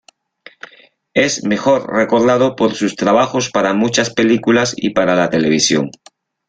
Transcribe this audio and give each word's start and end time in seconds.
Es 1.13 1.43
mejor 1.43 1.87
recordado 1.95 2.55
por 2.55 2.73
sus 2.73 2.95
trabajos 2.95 3.51
para 3.51 3.75
muchas 3.75 4.11
películas 4.11 4.73
y 4.75 4.95
para 4.95 5.13
la 5.13 5.29
televisión. 5.29 5.91